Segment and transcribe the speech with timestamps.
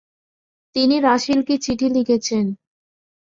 [0.75, 2.45] তিনি রাসেলকে চিঠি লিখেছেন।